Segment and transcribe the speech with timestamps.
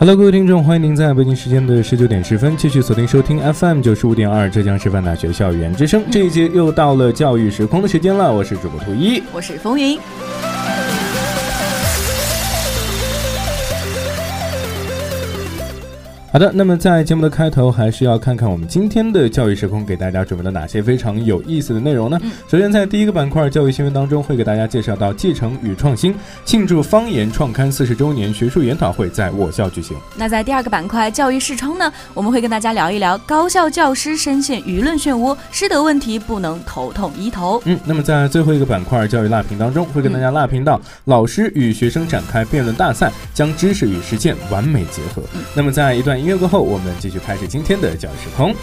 [0.00, 6.02] Hello，各位听众，欢迎您在北京时间的十九点十分继续锁定收听 FM 九十五点二浙江师范大学校园之声。
[6.10, 9.98] 这一节又到了教育时空的时间了，我是主播图一，我是风云。
[16.32, 22.16] 好的，那么在节目的开头，还是要看看我们今天的教育时空给大家准备了哪些非常有意思的内容呢？
[22.48, 26.14] 首先，在第一个板块教育新闻当中，会给大家介绍到继承与创新
[26.44, 29.96] 庆祝方言创刊四十周年学术研讨会在我校举行。
[30.16, 37.60] 那在第二个板块教育视窗呢，我们会跟大家聊一聊高校教师深陷舆论漩涡，师德问题不能头痛医头。
[37.64, 45.20] 嗯，那么在最后一个板块教育辣评当中，会跟大家辣评到老师与学生展开辩论大赛，将知识与实践完美结合。
[45.56, 46.19] 那么在一段。
[46.20, 48.54] 音乐过后，我们继续开始今天的教育时空。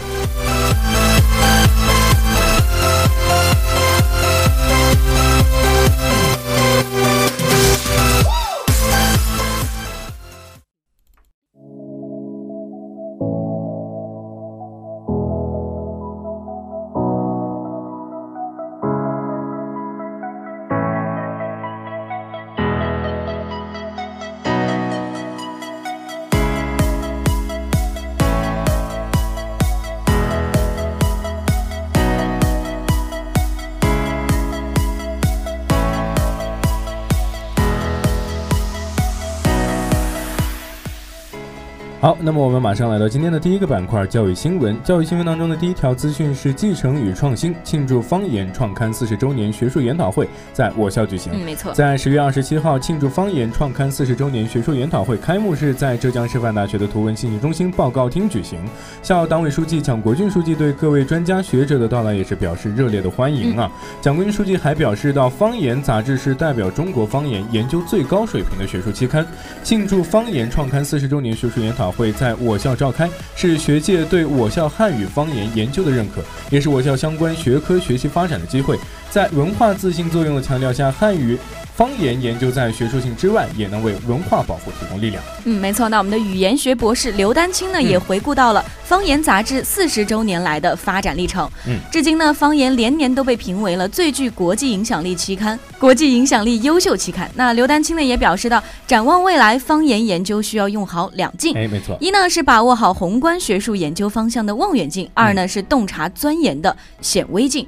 [42.28, 44.76] 那么我们马上来到今天的第一个板块——教育新闻。
[44.84, 51.32] 教育新闻当中的第一条资讯是：继承与创新庆祝方言创刊四十周年学术研讨会在我校举行。
[51.32, 58.58] 嗯，没错，在十月二十七号，庆祝方言创刊四十周年学术研讨会开幕式在浙江师范大学的图文信息中心报告厅举行。
[59.02, 63.72] 校党委书记蒋国俊书记对各位专家学者的到来也是表示热烈的欢迎啊！
[64.02, 69.26] 蒋国俊书记还表示到，方言杂志是代表中国方言研究最高水平的学术期刊，
[69.62, 71.90] 庆祝方言创刊四十周年学术研讨。
[71.92, 76.20] 会在我校召开，是学界对我校汉语方言研究的认可，
[76.50, 78.76] 也是我校相关学科学习发展的机会。
[79.08, 81.38] 在文化自信作用的强调下，汉语。
[81.78, 85.22] 方言研究在学术性之外，也能为文化保护提供力量。
[85.44, 85.88] 嗯，没错。
[85.88, 91.48] 那我们的语言学博士刘丹青呢，也回顾到了《方言》杂志四十周年来的发展历程。
[91.68, 97.30] 嗯，至今呢，《方言》连年都被评为了最具国际影响力期刊、国际影响力优秀期刊。
[97.36, 101.56] 那刘丹青呢，也表示到，展望未来，方言研究需要用好两镜。
[101.56, 101.96] 哎，没错。
[102.00, 107.64] 一呢是把握好宏观学术研究方向的望远镜，二呢是洞察钻研的显微镜。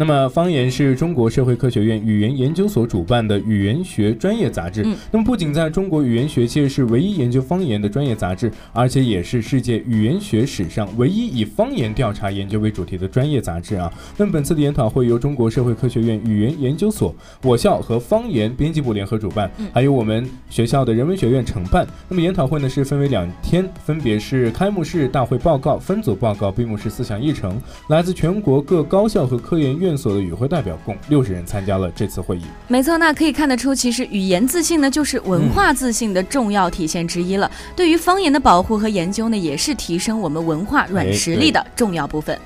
[0.00, 4.86] 那么，方言是中国社会科学院语言研究所主办的语言学专业杂志。
[5.10, 13.92] 那么，不仅在中国语言学界是唯一研究方言的专业杂志，而且也是世界语言学史上唯一以方言调查研究为主题的专业杂志啊。
[14.16, 21.84] 那么，本次的研讨会由中国社会科学院语言研究所、我校和方言编辑部联合主办，还有我们学校的人文学院承办。
[22.08, 27.60] 那么，研讨会呢是分为两天，分别是开幕式大会报告、分组报告、闭幕式思想议程。
[27.88, 29.87] 来自全国各高校和科研院。
[29.88, 32.42] 院所的与会代表共六十人参加了这次会议。
[32.68, 37.50] 没错，那可以看得出，其实语言自信呢，就是文化自信的重要体现之一了。
[37.74, 42.38] 对于方言的保护和研究呢，也是提升我们文化软实力的重要部分。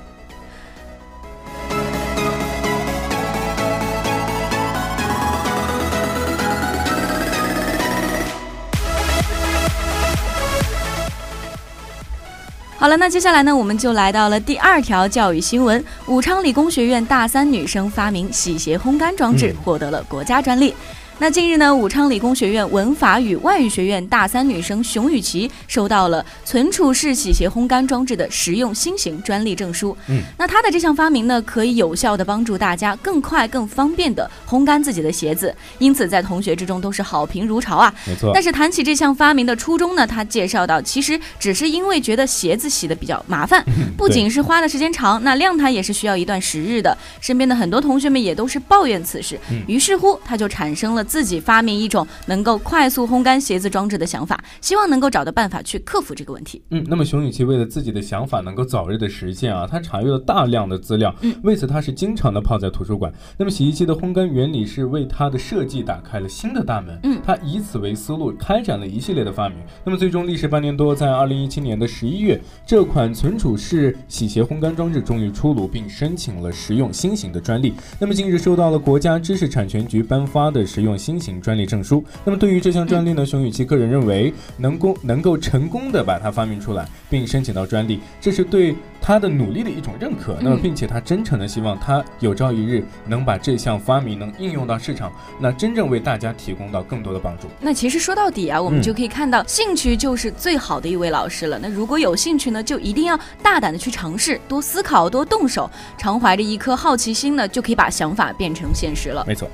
[12.83, 20.75] 好了，那接下来呢，我们就来到了第二条教育新闻：武昌理工学院大三女生发明洗鞋烘干装置，获得了国家专利。
[21.23, 29.95] 那近日呢，武昌理工学院文法与外语学院大三女生熊雨琪收到了存储式洗鞋烘干装置的实用新型专利证书。
[30.09, 37.93] 嗯，那她的这项发明呢，可以有效的帮助大家更快、更方便的烘干自己的鞋子，因此在同学之中都是好评如潮啊。
[38.05, 38.31] 没错。
[38.33, 43.63] 但是谈起这项发明的初衷呢，她介绍到，其实只是因为觉得鞋子洗的比较麻烦，
[43.97, 46.97] 不仅是花的时间长，那晾它也是需要一段时日的。
[47.21, 51.01] 身边的很多同学们也都是抱怨此事，于是乎她就产生了。
[51.13, 56.59] 自己发明一种能够快速烘干鞋子装置的想法，希望能够找到办法去克服这个问题。
[56.71, 63.13] 嗯，那么熊雨琪为了自己的想法能够早日的实现啊，他查阅了大量的资料，嗯，为此他是经常的泡在图书馆。
[63.37, 69.59] 那么洗衣机的烘干原理是为他的设计打开了新的大门，嗯，他以此为思路开展了一系列的发明。
[69.85, 77.75] 那么最终历时半年多，在二零一七年的十一月，这款存储式洗鞋烘干装置终于出炉，并申请了实用新型的专利。
[77.99, 82.03] 那么近日收到了国家知识产权局颁发的实用新型专利证书。
[82.23, 90.37] 那么对于这项专利呢，熊宇奇个人认为，能够能够成功的把它发明出来，并申请到专利，这是对他的努力的一种认可。
[90.41, 97.47] 那么并且他真诚的希望他有朝一日能把这项发明能应用到市场，那真正为大家提供到更多的帮助。
[97.59, 101.59] 那其实说到底啊，我们嗯就可以看到，兴趣就是最好的一位老师了。
[101.61, 109.23] 那如果有兴趣呢，就一定要大胆的去尝试，多思考，多动手，常怀着一颗好奇心呢，就可以把想法变成现实了。
[109.27, 109.49] 没错。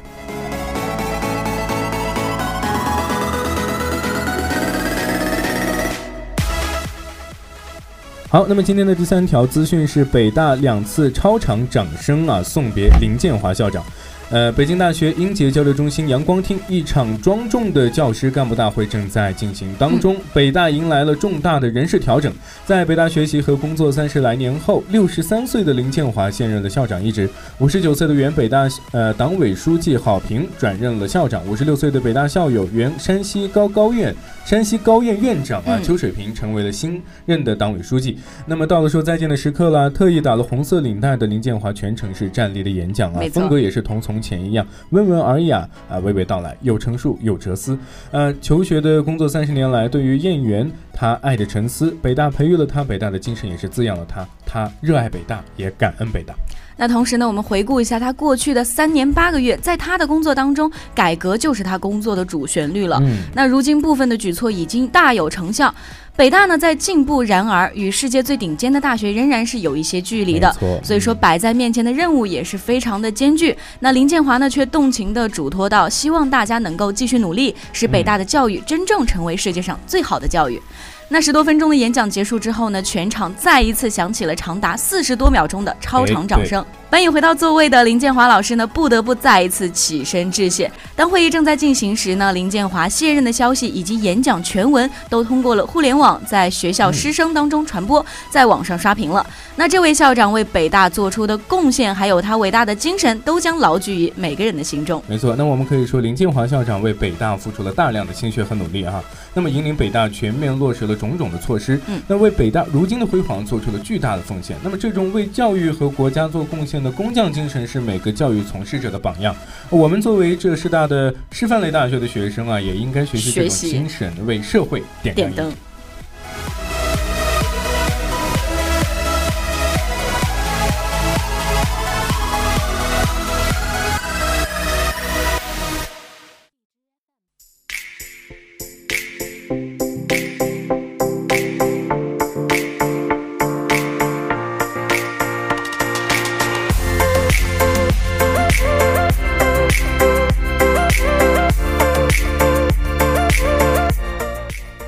[8.32, 13.84] 好，那么今天的第三条资讯是北大两次超长掌声啊，送别林建华校长。
[14.32, 20.16] 呃，北京大学英杰交流中心阳光厅一场庄重的教师干部大会正在进行当中。
[20.32, 22.32] 北大迎来了重大的人事调整，
[22.64, 27.28] 在北大学习和工作三十来年后，六十三岁的林建华现任了校长一职。
[27.58, 31.44] 五十九岁的原北大呃党委书记郝平转任了校长。
[31.48, 34.14] 五十六岁的北大校友原山西高高院
[34.46, 38.20] 山西高院院长啊嗯邱水平成为了新任的党委书记。
[38.46, 47.78] 那么到了说再见的时刻了，特意打了红色领带的林建华全程是站立的演讲啊风格也是同从前一样温文尔雅啊，娓娓道来，有陈述有哲思。
[48.12, 56.34] 呃，求学的工作三十年来，对于燕园他爱的沉思，北大培育了他，北大的精神也是滋养了他，他热爱北大，也感恩北大。
[56.76, 62.98] 那同时呢，我们回顾一下他过去的三年八个月，在他的工作当中，改革就是他工作的主旋律了。
[63.04, 65.74] 嗯，那如今部分的举措已经大有成效，
[66.20, 73.56] 北大呢在进步，然而与世界最顶尖的大学仍然是有一些距离的所以说，摆在面前的任务也是非常的艰巨。
[73.80, 80.62] 那林建华呢，却动情地嘱托到，希望大家能够继续努力，使北大的教育真正成为世界上最好的教育。
[81.08, 86.64] 那十多分钟的演讲结束之后呢，全场再一次响起了长达四十多秒钟的超长掌声。
[86.92, 90.70] 本已回到座位的林建华老师呢，不得不再一次起身致谢。
[90.96, 99.24] 当会议正在进行时呢，林建华卸任的消息以及演讲全文都通过了互联网，在学校师生当中传播，在网上刷屏了。
[99.56, 105.00] 那这位校长为北大做出的贡献，还有他伟大的精神，都将牢记于每个人的心中。
[105.06, 109.04] 没错，那我们可以说林建华校长为北大付出了大量的心血和努力啊。
[109.36, 114.58] 那么引领北大全面落实了种种的措施，嗯那为北大如今的辉煌做出了巨大的奉献。
[114.64, 119.36] 那么这种为教育和国家做贡献的工匠精神是每个教育从事者的榜样。
[119.70, 125.54] 我们作为浙师大的师范类大学的学生啊，也应该学习这种精神，为社会点亮点灯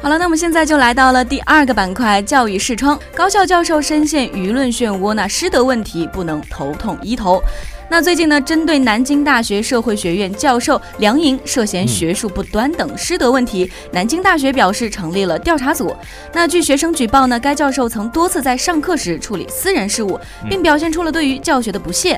[0.01, 2.99] 好了，那么现在就来到了第二个板块——教育视窗。
[3.13, 7.39] 高校教授深陷舆论漩涡，那师德问题不能头痛医头。
[7.91, 15.93] 那最近呢，针对南京大学社会学院教授梁莹涉嫌学术不端等师德问题，南京大学表示成立了调查组。
[16.31, 20.17] 那据学生举报呢，该教授曾多次在上课时处理私人事务，
[20.49, 22.17] 并表现出了对于教学的不屑，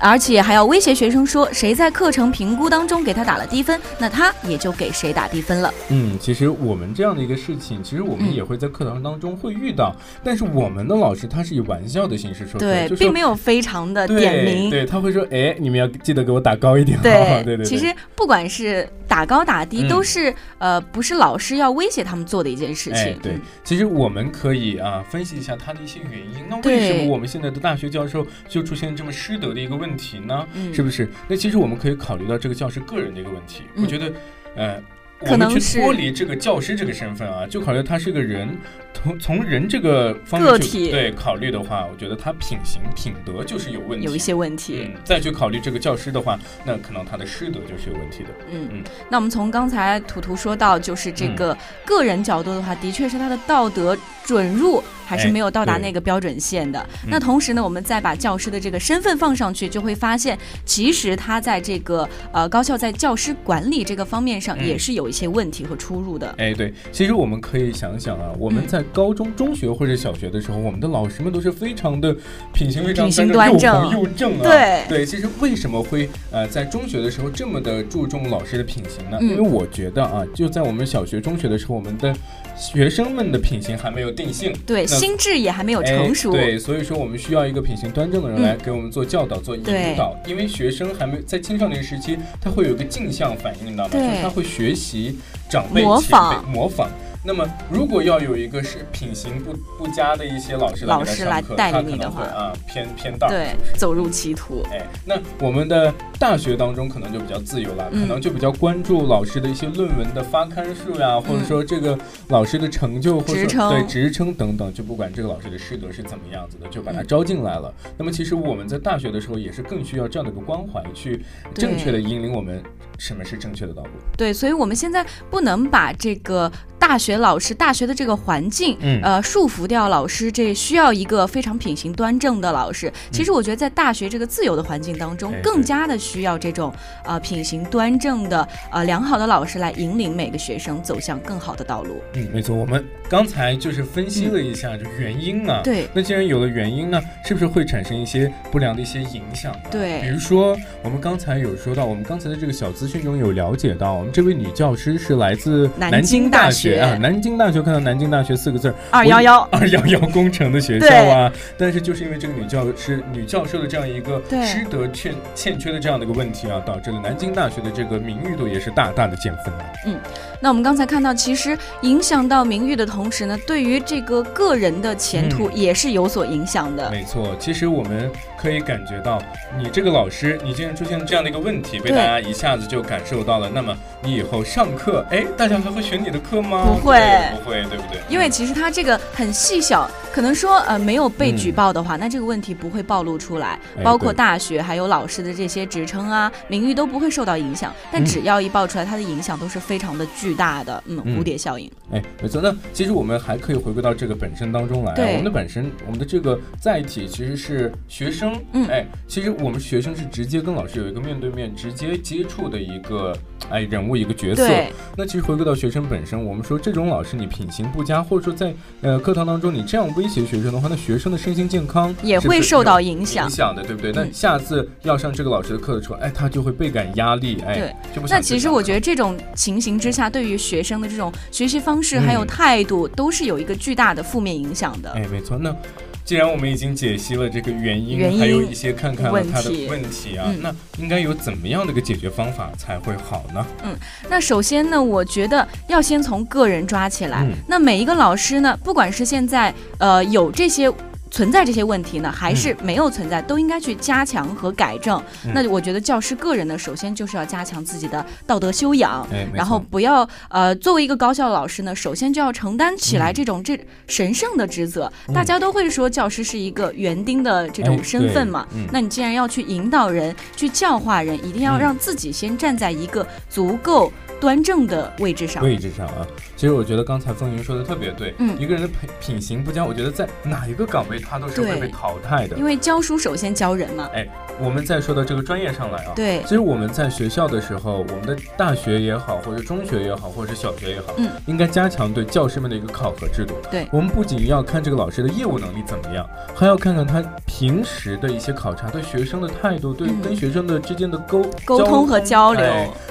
[0.00, 5.72] 而且还要威胁学生说，谁在课程评估当中给他打了低分，那他也就给谁打低分了。
[5.90, 14.68] 嗯，其实我们这样的一个事情，其实我们嗯也会在课堂当中会遇到，但是我们的老师他是以玩笑的形式说出来，对，并没有非常的对点名。
[14.68, 23.02] 对，他会说，哎，你们要记得给我打高一点哦，对对对对，其实不管是打高打低，嗯都是呃不是老师要威胁他们做的一件事情。
[23.02, 26.44] 哎，对嗯，其实我们可以啊分析一下他的一些原因。
[26.48, 30.46] 那为什么我们现在的大学教授就出现这么师德的一个问题呢？
[30.54, 31.08] 嗯是不是？
[31.28, 33.62] 那其实我们可以考虑到这个教师个人的一个问题。
[33.74, 34.12] 嗯我觉得，
[34.56, 34.82] 呃。
[35.24, 38.48] 可我们去能是脱离这个教师这个身份啊，就考虑他是个人，
[38.92, 44.88] 从从人这个方面去对考虑的话，我觉得他品行品德就是有问题，有一些问题。
[44.88, 48.30] 嗯，再去考虑这个教师的话，那可能他的师德就是有问题的。
[48.50, 56.84] 嗯嗯那我们从刚才图图说到，就是这个个人角度的话，的确是他的道德准入，还还是没有到达那个标准线的。
[57.06, 66.34] 那同时呢，我们再把教师的这个身份放上去，就会发现，其实他在这个呃高校在教师管理这个方面上也是有一些问题和出入的。
[66.38, 72.16] 哎，对，其实我们可以想想啊，我们在高中、中学或者小学的时候，我们的老师们都是非常的
[72.54, 74.42] 品行非常端正，又正啊。
[74.42, 79.18] 对对，其实为什么会呃在中学的时候这么的注重老师的品行呢？
[79.20, 82.14] 因为我觉得啊，就在我们小学、中学的时候，我们的
[82.56, 89.62] 学生们的品行还没有定性，对，心智也还没有成熟，对，所以说我们需要一个品行端正的人来给我们做教导、做引
[89.96, 93.90] 导，因为学生还没在青少年时期，他会有一个镜像反应，你知道吗？
[93.92, 95.18] 就是他会学习
[95.50, 96.88] 长辈、模仿、模仿。
[97.24, 104.60] 那么，如果要有一个是品行不不佳的一些老师老师来带领你的话，啊，偏偏道，对，走入歧途。
[104.72, 111.96] 哎，那我们的大学当中可能就比较自由了，可能就比较关注老师的一些论文的发刊数呀，或者说这个
[112.28, 117.72] 老师的成就或者对职称等等，就不管这个老师的师德是怎么样子的，就把他招进来了。
[117.96, 121.24] 那么，其实我们在大学的时候也是更需要这样的一个关怀，去
[121.54, 122.60] 正确的引领我们
[123.02, 123.90] 什么是正确的道路。
[124.16, 126.50] 对，所以我们现在不能把这个。
[126.82, 132.92] 大学老师，大学的这个环境，嗯呃，束缚掉老师，这需要一个非常品行端正的老师。
[133.12, 142.02] 其实我觉得，在大学这个自由的环境当中，更加的需要这种呃品行端正的呃良好的老师来引领每个学生走向更好的道路。
[142.14, 145.60] 嗯，没错，我们刚才就是分析了一下这原因啊。
[145.62, 145.88] 对。
[145.94, 149.54] 那既然有了原因呢，是不是会产生一些不良的一些影响？
[149.70, 150.00] 对。
[150.00, 156.80] 比如说，我们刚才有说到，我们刚才的这个小资讯中有了解到，我们这位女教师是来自南京大学。
[156.80, 169.64] 啊，南京大学看到南京大学四个字儿，二幺幺二幺幺工程的学校啊，但是就是因为这个女教师女教授的这样一个师德欠欠缺的这样的一个问题啊，导致了南京大学的这个名誉度也是大大的减分的。
[169.86, 169.98] 嗯，
[170.38, 176.90] 那我们刚才看到，其实影响到名誉的同时呢，对于这个个人的前途也是有所影响的。
[176.90, 178.10] 没错，其实我们
[178.42, 179.22] 可以感觉到，
[179.56, 183.48] 你这个老师，你竟然出现了这样的一个问题，被大家一下子就感受到了。
[183.48, 186.64] 那么你以后上课，哎，大家还会选你的课吗？
[186.66, 186.98] 不会，
[187.36, 188.00] 不会，对不对？
[188.08, 193.56] 因为其实他这个很细小，可能说呃没有被举报的话，那这个问题不会暴露出来。
[193.84, 197.72] 包括大学还有老师的这些职称啊、名誉都不会受到影响。
[197.92, 200.82] 但只要一爆出来，它的影响都是非常的巨大的。
[200.86, 201.70] 嗯，蝴蝶效应。
[201.92, 202.40] 哎，没错。
[202.42, 204.92] 那其实我们还可以回归到这个本身当中来。
[204.94, 205.10] 对。
[205.10, 208.31] 我们的本身，我们的这个载体其实是学生。
[208.52, 208.66] 嗯。
[208.68, 213.16] 哎，其实我们学生是直接跟老师有一个面对面直接接触的一个
[213.50, 214.48] 哎人物一个角色。
[214.96, 223.92] 那其实回归到学生本身，我们说这种老师你品行不佳，或者说在呃课堂当中你这样威胁学生的话，那学生的身心健康也会受到影响影响的，对不对？
[223.92, 234.90] 那下次要上这个老师的课的时候，哎，他就会倍感压力，哎，对，就不那其实我觉得这种情形之下，对于学生的这种学习方式还有态度，都是有一个巨大的负面影响的。
[234.92, 235.38] 哎，没错。
[235.38, 235.54] 那
[236.04, 243.46] 既然我们已经解析了这个原因，还有一些看看了他的问题啊，那应该有怎么样的一个解决方法才会好呢？
[243.64, 243.76] 嗯，
[244.10, 247.26] 那首先呢，我觉得要先从个人抓起来。
[247.46, 250.72] 那每一个老师呢，不管是现在呃有这些。
[251.12, 255.00] 存在这些问题呢，还是没有存在，都应该去加强和改正。
[255.34, 264.90] 那我觉得教师个人呢，首先就是要加强自己的道德修养，然后不要呃，作为一个高校老师呢，首先就要承担起来这种这神圣的职责。
[265.14, 273.92] 大家都会说教师是一个园丁的这种身份嘛，那你既然要去引导人，去教化人，一定要让自己先站在一个足够。
[274.20, 276.06] 端正的位置上，位置上啊，
[276.42, 283.88] 其实我觉得刚才风云说的特别对，嗯，一个人的品品行不佳，我觉得在哪一个岗位他都是会被淘汰的，因为教书首先教人嘛。
[283.94, 284.04] 哎，
[284.40, 293.34] 我们再说到这个专业上来啊，对，其实我们在学校的时候，我们的大学也好，或者中学也好，或者是小学也好，嗯，应该加强对教师们的一个考核制度。
[293.48, 302.44] 对，我们不仅要看这个老师的业务能力怎么样，还要看看他平时的一些考察，对学生的态度，对跟学生的之间的沟沟通和交流。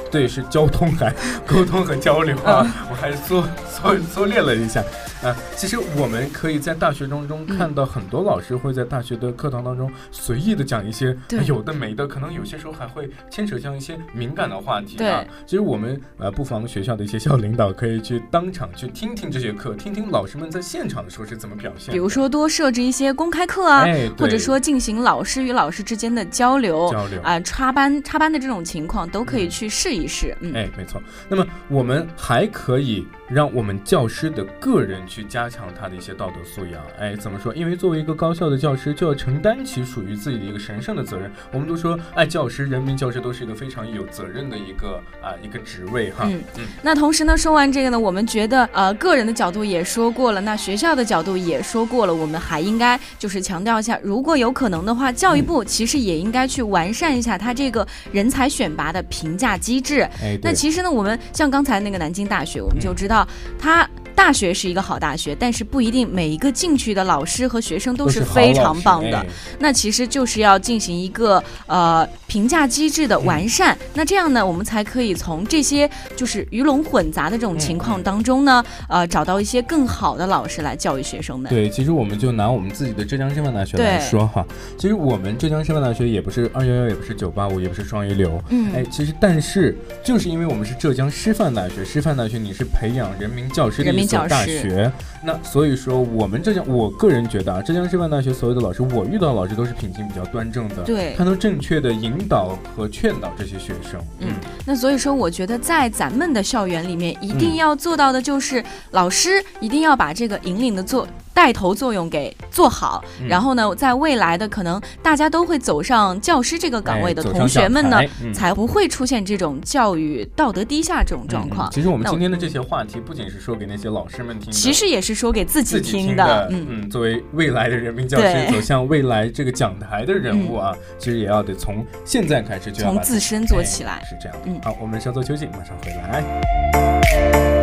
[0.10, 1.13] 对，是交通还
[1.48, 4.84] 沟通和交流啊，我还缩缩缩练了一下。
[5.24, 15.24] 啊，其实我们可以在大学当中看到很多老师会在大学的课堂当中随意的讲一些有的没的，可能有些时候还会牵扯像一些敏感的话题啊。
[15.46, 21.92] 其实我们呃不妨学校的一些校领导可以去当场去听听这些课，听听老师们在现场的时候是怎么表现。
[21.92, 23.86] 比如说多设置一些公开课啊，
[24.18, 30.36] 或者说进行老师与老师之间的交流交流啊，插班插班的这种情况都可以去试一试。
[30.40, 31.00] 嗯，哎，没错。
[31.30, 36.82] 那么我们还可以让我们教师的个人去加强他的一些道德素养。
[36.98, 37.53] 哎，怎么说？
[37.53, 41.30] 因为作为一个高校的教师，就要承担起属于自己的一个神圣的责任。
[41.51, 46.24] 我们都说，哎，教师、人民教师都是一个非常有责任的一个啊一个职位哈。
[46.30, 46.65] 嗯嗯。
[46.82, 60.01] 那同时呢，说完这个呢，我们觉得呃，个人的角度也说过了，那学校的角度也说过了，我们还应该就是强调一下，如果有可能的话，教育部其实也应该去完善一下他这个人才选拔的评价机制。
[60.22, 63.27] 哎，那其实呢，我们像刚才那个南京大学，我们就知道
[63.60, 63.86] 它。
[64.22, 69.25] 大学是一个好大学，但是不一定每一个进去的老师和学生都是非常棒的。
[69.58, 73.75] 那其实就是要进行一个呃评价机制的完善。
[73.96, 81.50] 那这样呢，我们才可以从这些就是鱼龙混杂的这种情况当中呢，呃，找到一些更好的老师来教育学生们。
[81.50, 84.46] 对，其实我们就拿我们自己的浙江师范大学来说哈，
[84.78, 88.40] 其实我们浙江师范大学也不是二幺幺，也不是九八五，也不是双一流。
[88.50, 89.75] 嗯，哎，其实但是
[90.06, 94.11] 就是因为我们是浙江师范大学，师范大学你是培养人民教师的。
[94.12, 94.91] 大学，
[95.24, 104.01] 那所以说我们浙江，我个人觉得啊，浙江师范大学所有的老师，我遇到的老师都是品行比较端正的，对，他能正确的引导和劝导这些学生。
[104.20, 104.30] 嗯，
[104.65, 111.08] 那所以说，我觉得在咱们的校园里面，一定要做到的就是老师一定要把这个引领的做。
[111.34, 118.00] 带头作用给做好，然后呢，在未来的可能大家都会走上教师这个岗位的同学们呢，
[118.34, 121.70] 才不会出现这种教育道德低下这种状况。
[121.72, 126.48] 其实我们今天的这些话题不仅是说给那些老师们听，其实也是说给自己听的。
[126.52, 134.04] 嗯嗯，作为未来的人民教师走向未来这个讲台的人物啊，其实也要得从现在开始就要从自身做起来。
[134.10, 134.38] 是这样。
[134.46, 137.61] 嗯，好，我们稍作休息，马上回来。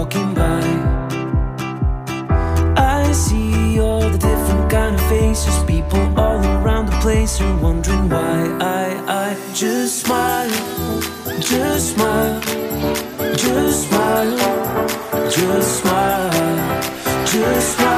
[0.00, 0.62] walking by.
[2.74, 8.08] I see all the different kind of faces, people all around the place are wondering
[8.08, 8.38] why
[8.82, 8.86] I
[9.24, 10.50] I just smile,
[11.50, 12.40] just smile,
[13.44, 14.32] just smile,
[15.36, 16.70] just smile, just smile.
[17.32, 17.89] Just smile.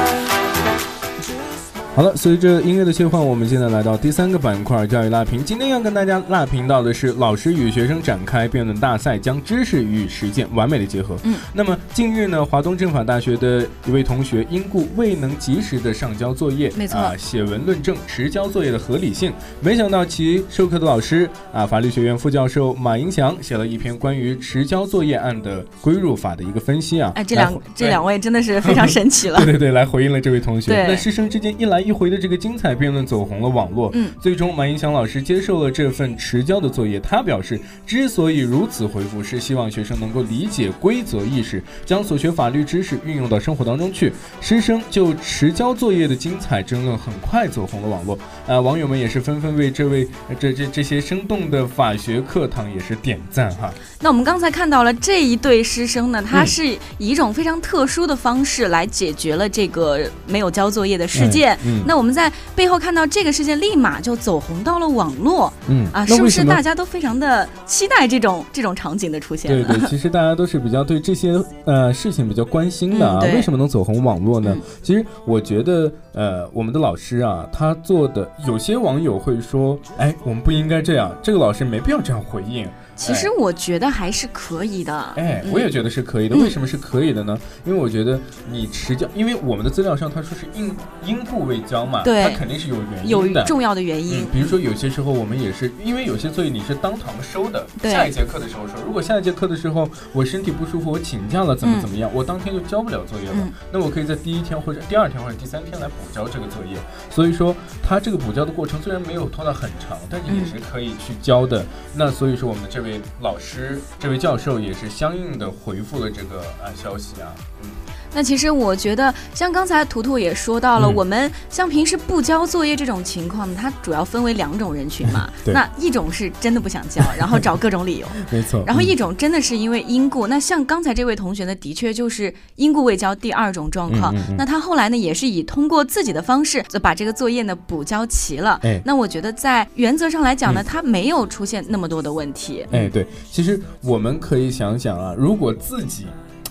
[1.95, 5.45] 好了，随着音乐的切换，我们现在来到第三个板块——教育辣评。
[5.45, 11.15] 今天要跟大家辣评到的是老师与学生展开辩论大赛，将知识与实践完美的结合。
[11.23, 27.11] 嗯，那么近日呢，华东政法大学的一位同学因故未能及时的上交作业，没错啊，写文论证迟交作业的合理性，没想到其授课的老师啊，法律学院副教授马银祥写了一篇关于迟交作业案的归入法的一个分析啊。
[27.13, 29.37] 哎，这两这两位真的是非常神奇了。
[29.45, 30.87] 对对对，来回应了这位同学。
[30.87, 31.82] 那师生之间一来。
[31.83, 36.99] 一回的这个精彩辩论走红了网络，嗯，最终马英祥老师接受了这份迟交的作业。
[36.99, 44.11] 他表示，之所以如此回复，是希望学生能够理解规则意识，将所学法律知识运用到生活当中去。
[44.39, 48.17] 师生就迟交作业的精彩争论很快走红了网络，
[48.47, 50.07] 呃，网友们也是纷纷为这位
[50.39, 53.73] 这这这些生动的法学课堂也是点赞哈。
[53.99, 56.67] 那我们刚才看到了这一对师生呢，他是
[56.97, 61.57] 以一种非常特殊的方式来解决了这个没有交作业的事件。
[61.85, 65.51] 那我们在背后看到这个事件，立马就走红到了网络。
[65.67, 69.49] 嗯啊，是不是大家都非常的期待这种这种场景的出现？
[69.51, 73.19] 对对， 其实大家都是比较对这些呃事情比较关心的啊。
[73.33, 74.55] 为什么能走红网络呢？
[74.81, 82.67] 其实我觉得呃，我们的老师啊，他做的有些网友会说，哎，我们不应该这样，这个老师没必要这样回应。
[82.95, 84.95] 其实我觉得还是可以的。
[85.15, 86.35] 哎，我也觉得是可以的。
[86.35, 87.35] 为什么是可以的呢？
[87.65, 88.19] 因为我觉得
[88.51, 90.71] 你迟交，因为我们的资料上他说是因
[91.03, 94.23] 因故未交嘛，对，他肯定是有原因的，重要的原因。
[94.31, 103.35] 比如说有些时候我们也是，因为有些作业你是当堂收的，下一节课的时候说，如果下一节课的时候我身体不舒服，我请假了，怎么怎么样，我当天就交不了作业了，
[103.71, 106.77] 那我可以在第一天或者第二天或者第三天来补补交这个作业。
[107.09, 111.65] 所以说他这个补交的过程虽然没有拖到很长，但是也是可以去交的。
[111.95, 112.83] 那所以说我们这。
[112.83, 117.69] 这位老师，这位教授也是相应的回复了这个啊消息啊，嗯。
[118.13, 125.29] 那其实我觉得，像刚才图图也说到了，嗯我们像平时不交作业这种情况呢，它主要分为两种人群嘛。
[125.45, 128.63] 那一种是真的不想交， 然后找各种理由； 没错。
[128.67, 130.27] 然后嗯一种真的是因为因故。
[130.27, 134.13] 那像刚才这位同学呢，的确就是因故未交第二种状况。
[134.37, 138.59] 那他后来呢，也是以通过自己的方式就把这个作业呢补交齐了。
[138.63, 142.65] 哎那我觉得在原则上来讲呢，嗯他没有出现那么多的问题。
[142.71, 146.05] 哎，对，其实我们可以想想啊，如果自己。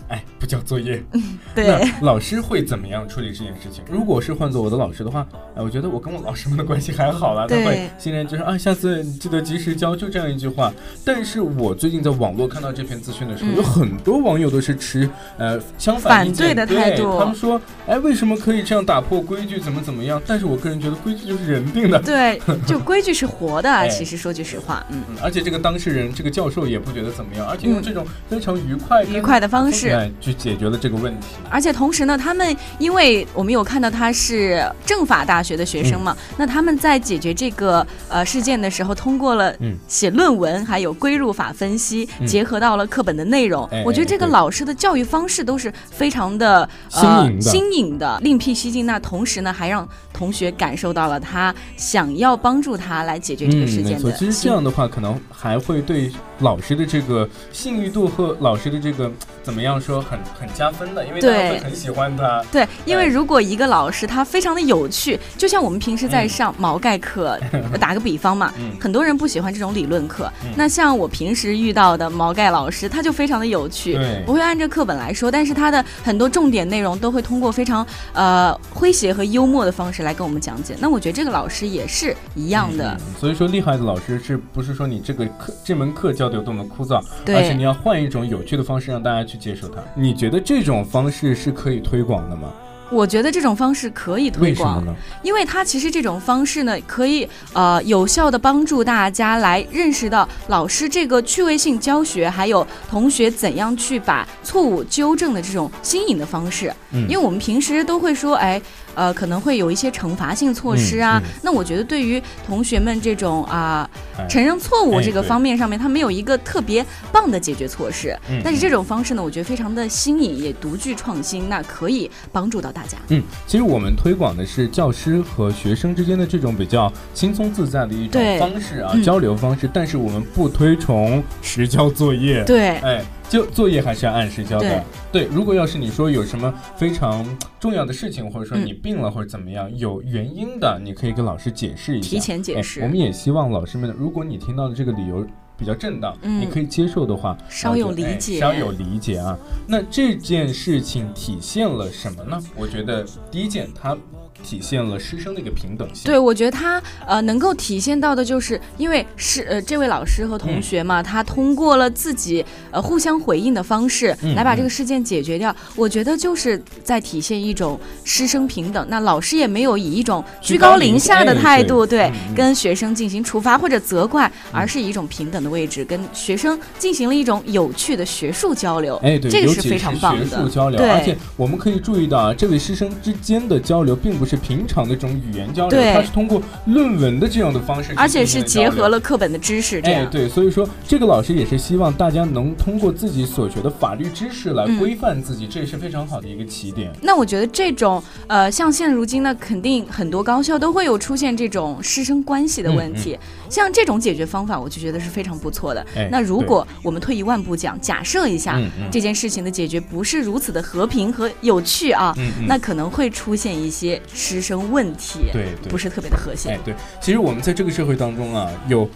[0.09, 1.00] 哎，不交作业，
[1.55, 1.68] 对。
[1.68, 3.85] 那老师会怎么样处理这件事情？
[3.88, 5.24] 如果是换做我的老师的话，
[5.55, 10.72] 哎，我觉得我跟我老师们的关系还好啦，他会现在就是啊，下次记得及时交，就这样一句话。
[11.05, 20.20] 但是我最近在网络看到这篇资讯的时候，嗯有很多网友都是持呃相反对的态度他们说，哎，为什么可以这样打破规矩，怎么怎么样？
[20.26, 29.90] 但是我个人觉得规矩就是人定的，对， 就规矩是活的其实说句实话，嗯，嗯而且这个当事人这个教授也不觉得怎么样，而且用嗯这种非常愉快、愉快的方式。
[29.90, 31.27] 哎去解决了这个问题。
[31.51, 43.64] 而且同时呢，他们因为我们有看到他是政法大学的学生嘛，那他们在解决这个呃事件的时候，通过了嗯写论文，还有归入法分析，嗯结合到了课本的内容。
[43.71, 48.87] 哎我觉得这个老师的教育方式都是非常的新呃新颖的，另辟蹊径。
[48.87, 53.83] 那同时呢，还让同学感受到了他想要帮助他来解决这个事。
[53.83, 59.11] 件的其实这样的话，可能还会对老师的这个信誉度和老师的这个
[59.42, 62.44] 怎么样说很很加分的，因为大家会很喜欢他。
[62.53, 67.38] 对，因为哎如果一个老师他非常的有趣，就像我们平时在嗯上毛概课，
[67.81, 70.31] 打个比方嘛，嗯很多人不喜欢这种理论课。
[70.44, 80.77] 嗯那像我平时遇到的毛概老师，他就非常的有趣对，不会按照课本来说，但是他的很多重点内容都会通过非常呃诙谐和幽默的方式来跟我们讲解。
[80.81, 89.83] 那我觉得这个老师也是一样的，嗯所以说厉害的老师是不是说你这个课这门课教的有多么枯燥，对而且你要换一种有趣的方式让大家去接受它。
[89.94, 92.53] 你觉得这种方式是可以推广的吗？
[92.90, 94.94] 我觉得这种方式可以推广，为什么呢？
[95.22, 106.70] 因为它其实这种方式呢，可以呃有效的帮助大家来认识到老师这个趣味性教学，还有同学怎样去把错误纠正的这种新颖的方式。
[106.90, 108.61] 嗯因为我们平时都会说，哎，
[108.94, 111.20] 呃，可能会有一些惩罚性措施啊。
[111.22, 118.16] 嗯嗯那我觉得对于同学们这种啊、哎承认错误这个方面上面，他没有一个特别棒的解决措施。
[118.31, 122.96] 嗯但是这种方式呢，我觉得非常的新颖，也独具创新，那可以帮助到大家。
[123.09, 129.68] 嗯，其实我们推广的是教师和学生之间的这种比较轻松自在的一种方式啊，嗯交流方式。
[129.72, 133.02] 但是我们不推崇实交作业。，对，哎，
[133.33, 135.25] 就作业还是要按时交的对。
[135.25, 137.27] 对，如果要是你说有什么非常
[137.59, 142.11] 重要的事情，或者说嗯你病了或者怎么样，有原因的，你可以跟老师解释一下。
[142.11, 145.27] 提前解释哎我们也希望老师们，如果你听到的这个理由。
[145.55, 149.38] 比较正当，嗯你可以接受的话，稍有理解稍有理解啊。
[149.68, 152.42] 那这件事情体现了什么呢？
[152.57, 153.97] 我觉得第一件，它
[154.42, 156.05] 体现了师生的一个平等性。
[156.05, 165.55] 对，我觉得他呃能够体现到的就是，因为是呃这位老师和同学嘛，他通过了自己呃互相回应的方式嗯来把这个事件解决掉。
[165.77, 168.87] 我觉得就是在体现一种师生平等。
[168.88, 178.97] 那老师也没有以一种居高临下的态度，对跟学生进行处罚或者责怪，而是以一种平等的位置跟学生进行了一种有趣的学术交流。
[179.03, 188.93] 哎，对，这个是非常棒学的术交流，对而且我们可以注意到啊，这位师生之间的交流并不是平常的这种语言交流，对它是通过论文的这样的方式，而且是结合。
[188.93, 196.93] 了课本的知识，这样。，哎对，所以说这个老师也是希望大家能通过自己所学的法律知识来嗯规范自己，这也是非常好的一个起点。
[197.01, 203.19] 那我觉得这种呃，像现如今呢，肯定很多高校都会有出现这种师生关系的问题。
[203.49, 205.83] 像这种解决方法，我就觉得是非常不错的。
[206.11, 212.15] 那如果我们退一万步讲，假设一下、这件事情的解决不是如此的和平和有趣啊，
[212.47, 215.70] 那可能会出现一些师生问题，对对。
[215.70, 216.51] 不是特别的和谐。
[216.51, 218.88] 哎，对，其实我们在这个社会当中啊，有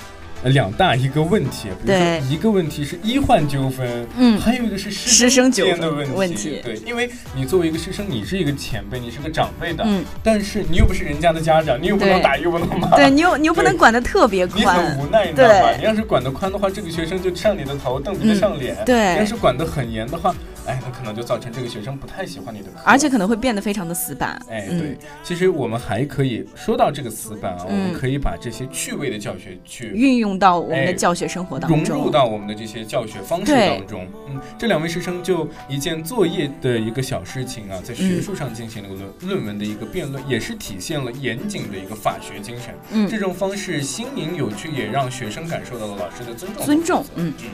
[0.42, 2.20] 呃两大一个问题，比如对。
[2.20, 6.60] 说一个问题是医患纠纷，嗯还有一个是师师生纠纷间的问问题。
[6.62, 15.72] 对，因为你作为一个师生，你是一个前辈，你是个长辈的，嗯，但是你又不是人家的家长，你又不能打，又不能骂，对你又你又不能管得特别宽你宽很，无奈，你知道吧？
[15.78, 19.14] 你要是管得宽的话，这个学生就上你的头，瞪你的上脸；对。
[19.14, 20.34] 你要是管得很严的话，
[20.66, 24.40] 哎，那可能就造成这个学生不太喜欢你的课，而且可能会变得非常的死板。
[24.50, 34.06] 哎，嗯对，其实我们还可以说到这个死板啊，我们嗯可以把这些趣味的教学去运用到我们的哎教学生活当中融，入到我们的这些教学方式当中。
[34.28, 42.74] 嗯，这两位师生就一件作业的一个小事情啊，在学嗯术上进行了个论、论文的一个辩论，也是体现了严谨的一个法学精神。
[42.90, 46.64] 嗯这种方式新颖有趣，也让学生感受到了老师的尊重。
[46.64, 47.50] 尊重，嗯嗯。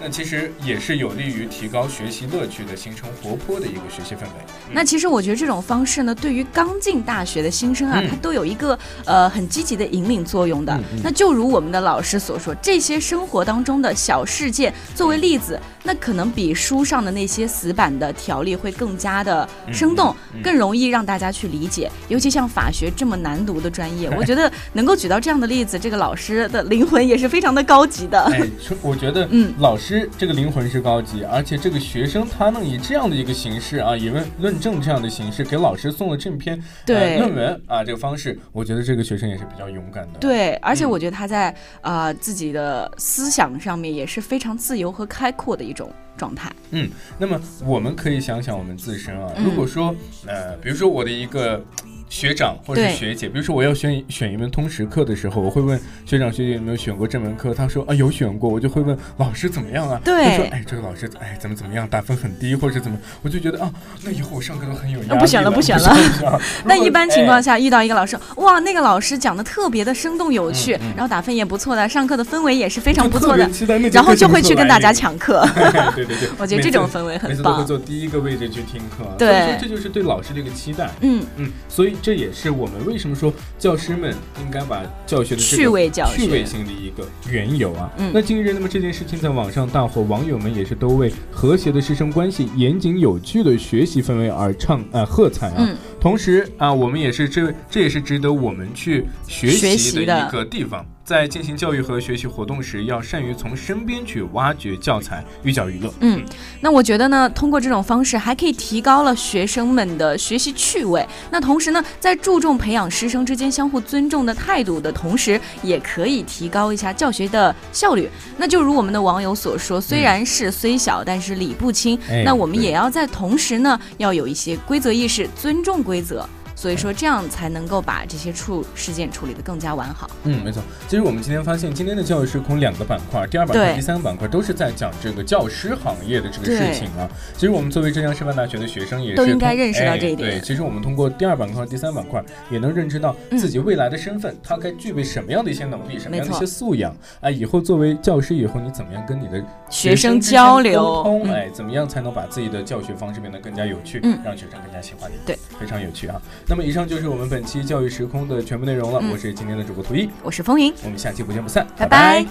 [0.00, 4.44] 那其实也是有利于提高学习乐趣趣的、形成活泼的一个学习氛围。
[4.72, 10.78] 那其实我觉得这种方式呢，对于刚进大学的新生啊，它都有一个呃很积极的引领作用的。
[11.02, 21.90] 那就如我们的老师所说，这些生活当中的小事件作为例子，那可能比书上的那些死板的条例会更加的生动，更容易让大家去理解。
[22.08, 28.20] 尤其像法学这么难读的专业，我觉得 能够举到这样的例子，这个老师的灵魂也是非常的高级的。
[28.32, 28.46] 哎，
[28.82, 40.18] 我觉得，嗯，老师这个灵魂是高级，而且这个学生他能以这样的一个形式啊，以论论证这样的形式给老师送了这篇对论文啊，这个方式，我觉得这个学生也是比较勇敢的。
[40.18, 46.52] 对，而且我觉得他在啊自己的思想上面也是非常自由和开阔的一种状态。
[46.70, 49.94] 嗯，那么我们可以想想我们自身啊，如果说
[50.26, 51.62] 呃，比如说我的一个。
[52.08, 60.00] 学长或者是学姐，比如说我要选选一门通识课的时候，我会问学长学姐有没有选过这门课，他说啊有选过，我就会问老师怎么样啊？
[60.04, 65.18] 对，说哎这个老师哎怎么怎么样，打分很低或者怎么，我就觉得啊那以后我上课都很有压力。
[65.18, 65.96] 不选了不选了。
[66.64, 73.48] 那一般情况下遇到一个老师，哇那个老师讲的特别的生动有趣，然后打分也不错的，上课的氛围也是非常不错的，
[73.92, 75.46] 然后就会去跟大家抢课。
[75.94, 77.28] 对 对对， 我觉得这种氛围很棒。
[77.30, 80.90] 每次都会坐第一个位置去听课，对，这就是对老师的一个期待。
[81.00, 82.84] 嗯嗯，所以这也是我们。
[82.86, 87.90] 为什么说教师们应该把教学的趣味教趣味性的一个缘由啊？
[88.12, 95.68] 那近日，那么这件事情在网上大火，网友们也是都为和谐的师生关系、严谨有趣的学习氛围而唱呃喝彩啊！
[96.00, 100.84] 同时啊，我们也是这这也是值得我们去学习的一个地方。
[101.04, 105.92] 在进行教育和学习活动时，要善于从身边去挖掘教材，寓教于乐。
[106.00, 106.24] 嗯，
[106.62, 111.06] 那我觉得呢，通过这种方式，还可以提高了学生们的学习趣味。
[111.30, 118.08] 那同时呢，在注重培养师生之间相互尊重的态度的同时，也可以提高一下教学的效率。
[118.38, 121.98] 那就如我们的网友所说，虽然是虽小，但是理不清。
[122.24, 126.26] 那我们也要在同时呢，要有一些规则意识，尊重规则。
[126.54, 130.08] 所以说，这样才能够把这些处事件处理得更加完好。
[130.24, 130.62] 嗯，没错。
[130.88, 137.08] 其实我们今天发现，今天的教育时空两个板块，第二板块、第三个板块都是在讲这个教师行业的这个事情啊。
[137.34, 140.30] 其实我们作为浙江师范大学的学生，也是都应该认识到这一点。
[140.30, 147.30] 对，其实我们通过第二板块、第三板块，也能认知到自己未来的身份，他该具备什么样的一些能力，什么样的一些素养哎。
[147.30, 151.30] 以后作为教师以后，你怎么样跟你的学生交流沟通？
[151.30, 155.16] 哎，怎么样才能把自己的教学方式变得更加有趣，让学生更加喜欢你？
[155.26, 156.20] 对，非常有趣啊。
[156.46, 159.02] 那么以上就是我们本期教育时空的全部内容了。
[159.10, 162.26] 我是今天的主播图一，我是风云，我们下期不见不散，拜拜。